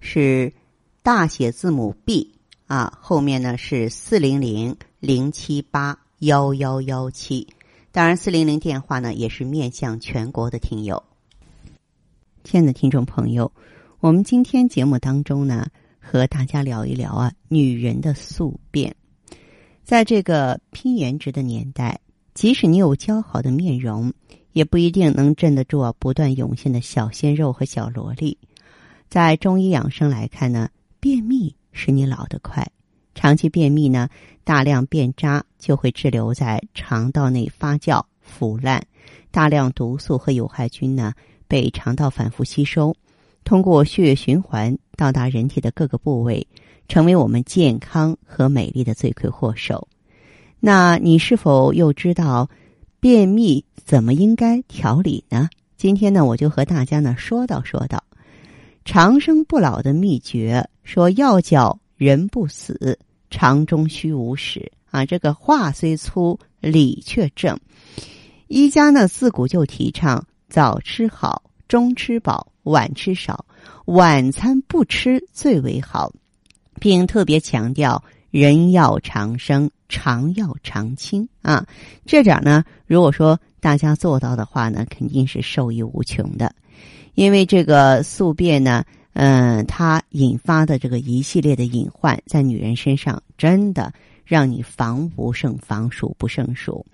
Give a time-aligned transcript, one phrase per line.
[0.00, 0.52] 是
[1.02, 2.34] 大写字母 B
[2.66, 7.46] 啊，后面呢是四零零零七八幺幺幺七。
[7.90, 11.02] 当然，四零零电话呢也是面向全国的听友。
[12.44, 13.50] 亲爱的听众朋友，
[14.00, 15.66] 我们今天节目当中呢，
[15.98, 18.94] 和大家聊一聊啊，女人的宿便。
[19.82, 21.98] 在这个拼颜值的年代，
[22.34, 24.12] 即使你有姣好的面容，
[24.52, 28.36] 也不一定能镇得住啊不断涌现的小鲜肉和小萝莉。
[29.08, 30.68] 在中医养生来看呢，
[31.00, 32.66] 便秘使你老得快，
[33.14, 34.08] 长期便秘呢，
[34.44, 38.84] 大量便渣就会滞留在肠道内发酵腐烂，
[39.30, 41.12] 大量毒素和有害菌呢。
[41.50, 42.94] 被肠道反复吸收，
[43.42, 46.46] 通过血液循环到达人体的各个部位，
[46.88, 49.88] 成为我们健康和美丽的罪魁祸首。
[50.60, 52.50] 那你是否又知道
[53.00, 55.48] 便秘怎么应该调理呢？
[55.78, 58.04] 今天呢，我就和大家呢说道说道
[58.90, 60.66] 长生不老的秘诀。
[60.82, 65.04] 说要叫人不死，肠中虚无始啊！
[65.04, 67.60] 这个话虽粗，理却正。
[68.46, 70.24] 医家呢自古就提倡。
[70.48, 73.44] 早吃好，中吃饱，晚吃少，
[73.84, 76.10] 晚餐不吃最为好，
[76.80, 81.66] 并特别强调人要长生，肠要长青啊。
[82.06, 86.54] 这点呢，如果说大家做到的话呢，肯定是受益无穷的。
[87.18, 93.92] 因为这个宿便呢，嗯，它引发的这个一系列的隐患，在女人身上真的
[94.24, 96.86] 让你防不胜防，数不胜数。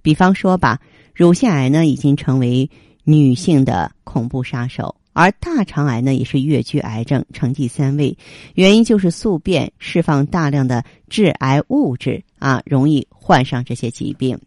[0.00, 0.80] 比方说吧，
[1.12, 2.70] 乳腺癌呢，已经成为
[3.04, 8.16] 女性的恐怖杀手，而大肠癌呢也是越剧癌症，成第三位。
[8.54, 14.38] 原因就是宿便释放大量的致癌物质啊，容易患上这些疾病。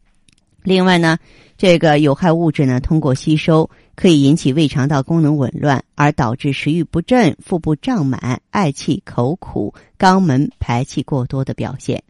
[0.63, 1.19] 另外呢，
[1.55, 12.01] 这个有害物质呢通过吸收可以引起胃肠道功能紊乱，而导致食欲不振、腹部胀满、嗳气、口苦、肛门排气过多的表现。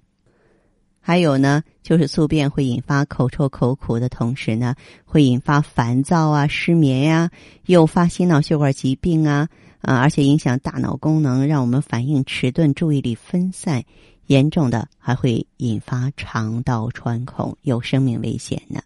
[1.02, 7.32] 还有呢，就是宿便会引发口臭、口苦的同时呢，会引发烦躁啊、失眠呀，
[7.66, 9.50] 诱发心脑血管疾病啊
[9.82, 13.84] 啊，而且影响大脑功能，让我们反应迟钝、注意力分散，
[14.28, 18.80] 严重的还会引发肠道穿孔，有生命危险呢。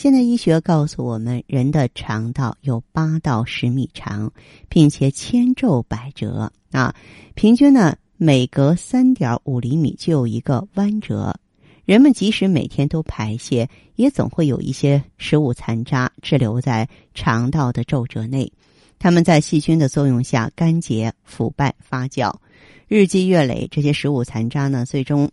[0.00, 4.32] 现代医学告诉我们，人的肠道有八到十米长，
[4.66, 6.94] 并且千皱百折啊，
[7.34, 7.98] 平均呢。
[8.16, 11.38] 每隔三点五厘米就有一个弯折，
[11.84, 18.50] 人们即使每天都排泄，也总会有一些食物残渣滞留在肠道的皱褶内。
[18.98, 22.34] 它们在细菌的作用下干结、腐败、发酵，
[22.88, 25.30] 日积月累，这些食物残渣呢，最终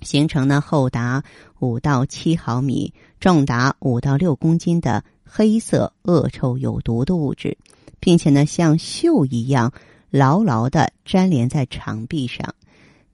[0.00, 1.22] 形成呢厚达
[1.58, 7.56] 五到七毫米、重达五到六公斤的黑色、恶臭、有毒的物质，
[8.00, 9.72] 并且呢，像锈一样。
[10.12, 12.52] 牢牢的粘连在肠壁上，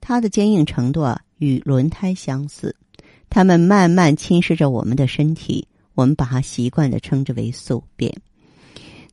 [0.01, 2.75] 它的坚硬程度啊与轮胎相似。
[3.29, 8.11] 它们慢慢侵蚀着我们的身体，我们把它习惯的称之为宿便。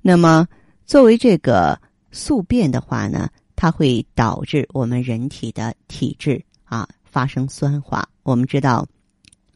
[0.01, 0.49] 那么，
[0.87, 1.79] 作为这个
[2.11, 8.09] 宿便的话呢，它会导致我们人体的体质啊发生酸化。
[8.23, 8.89] 我们知道，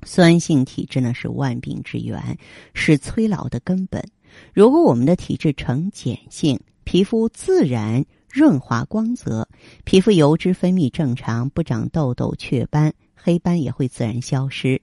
[0.05, 2.39] 酸性体质呢是万病之源，
[2.75, 4.03] 是催老的根本。
[4.53, 8.05] 如果我们的体质呈碱性，皮肤自然。
[8.31, 9.49] 润滑光泽，
[9.85, 14.83] 皮肤油脂分泌正常，不长痘痘、雀斑、黑斑也会自然消失。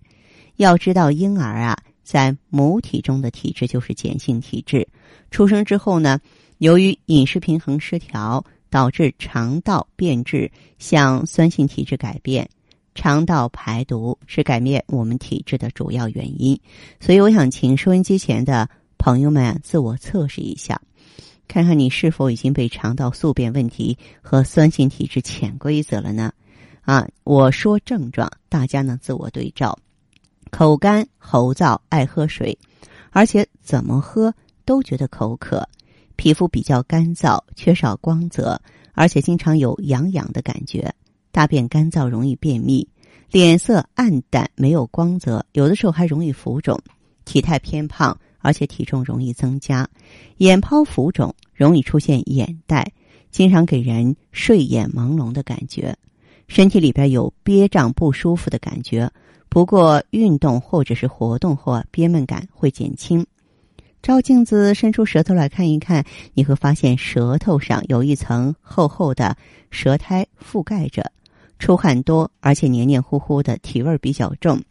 [0.55, 4.87] 要知道，婴儿啊，在母体中的体质就是碱性体质。
[5.29, 6.19] 出生之后呢，
[6.57, 12.49] 由于饮食平衡失调，导致肠道变质，向酸性体质改变。
[12.95, 16.59] 肠道排毒是改变我们体质的主要原因。
[16.99, 20.81] 所以，我想请收音机前的朋友们自我测试一下。
[21.47, 26.33] 看看你是否已经被肠道宿便问题和酸性体质潜规则了呢？
[26.81, 29.77] 啊，我说症状，大家呢自我对照：
[30.49, 32.57] 口干、喉燥、爱喝水，
[33.11, 34.33] 而且怎么喝
[34.65, 35.61] 都觉得口渴；
[36.15, 38.59] 皮肤比较干燥，缺少光泽，
[38.93, 40.89] 而且经常有痒痒的感觉；
[41.35, 42.87] 大便干燥，容易便秘；
[43.29, 46.77] 脸色暗淡，没有光泽，有的时候还容易浮肿；
[47.25, 48.17] 体态偏胖。
[48.39, 49.89] 而且体重容易增加，
[50.37, 52.91] 眼泡浮肿，容易出现眼袋，
[53.31, 55.97] 经常给人睡眼朦胧的感觉，
[56.47, 59.09] 身体里边有憋胀不舒服的感觉。
[59.49, 63.25] 不过运动或者是活动后，憋闷感会减轻。
[64.03, 66.05] 照镜子，伸出舌头来看一看，
[66.35, 69.35] 你会发现舌头上有一层厚厚的
[69.71, 71.11] 舌苔覆盖着，
[71.59, 74.61] 出汗多，而且黏黏糊糊的，体味比较重。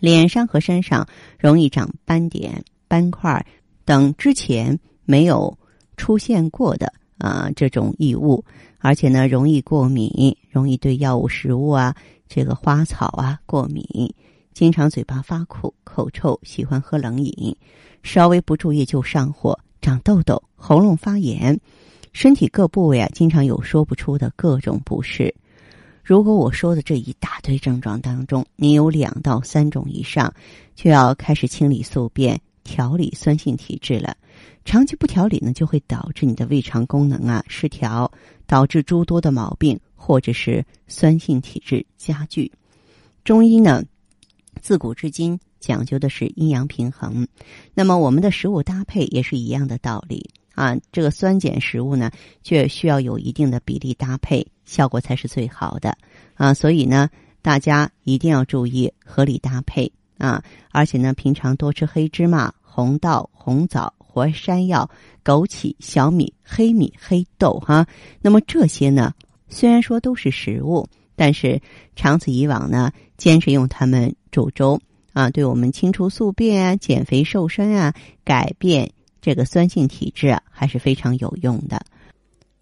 [0.00, 1.06] 脸上和身上
[1.38, 3.44] 容易长斑点、斑块
[3.84, 5.56] 等之前没有
[5.96, 8.44] 出现过的啊这种异物，
[8.78, 11.94] 而且呢容易过敏，容易对药物、食物啊、
[12.28, 13.84] 这个花草啊过敏，
[14.52, 17.56] 经常嘴巴发苦、口臭，喜欢喝冷饮。
[18.02, 21.60] 稍微不注意就上火、长痘痘、喉咙发炎，
[22.12, 25.32] 身体各部位啊经常有说不出的各种不适。
[26.02, 30.32] 如果我说的这一大堆症状当中，你有两到三种以上，
[30.74, 34.16] 就要开始清理宿便、调理酸性体质了。
[34.64, 38.10] 长期不调理呢，就会导致你的胃肠功能啊失调，
[38.46, 42.50] 导致诸多的毛病，或者是酸性体质加剧。
[43.24, 43.84] 中医呢，
[44.60, 45.38] 自古至今。
[45.60, 47.24] 讲究的是阴阳平衡，
[47.72, 50.76] 那么我们的食物搭配也是一样的道理啊。
[50.90, 52.10] 这个酸碱食物呢，
[52.42, 55.96] 却需要有一定的比例搭配，效果才是最好的
[56.34, 56.54] 啊。
[56.54, 57.08] 所以呢，
[57.42, 60.42] 大家一定要注意合理搭配啊。
[60.70, 64.88] 而且呢，平常多吃黑芝麻、红豆、红枣、活山药、
[65.24, 67.86] 枸杞、小米、黑米、黑豆哈。
[68.20, 69.12] 那么这些呢，
[69.48, 71.60] 虽然说都是食物，但是
[71.96, 74.80] 长此以往呢，坚持用它们煮粥。
[75.12, 77.92] 啊，对我们清除宿便啊、减肥瘦身啊、
[78.24, 81.84] 改变这个酸性体质啊，还是非常有用的。